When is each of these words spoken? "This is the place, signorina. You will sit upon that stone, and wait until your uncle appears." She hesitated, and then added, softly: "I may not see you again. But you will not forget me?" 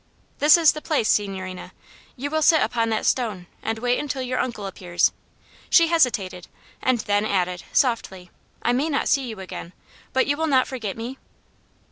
"This 0.39 0.57
is 0.57 0.71
the 0.71 0.81
place, 0.81 1.07
signorina. 1.07 1.73
You 2.15 2.31
will 2.31 2.41
sit 2.41 2.63
upon 2.63 2.89
that 2.89 3.05
stone, 3.05 3.45
and 3.61 3.77
wait 3.77 3.99
until 3.99 4.23
your 4.23 4.39
uncle 4.39 4.65
appears." 4.65 5.11
She 5.69 5.89
hesitated, 5.89 6.47
and 6.81 6.97
then 7.01 7.23
added, 7.23 7.61
softly: 7.71 8.31
"I 8.63 8.73
may 8.73 8.89
not 8.89 9.07
see 9.07 9.27
you 9.27 9.39
again. 9.39 9.73
But 10.11 10.25
you 10.25 10.37
will 10.37 10.47
not 10.47 10.65
forget 10.65 10.97
me?" 10.97 11.19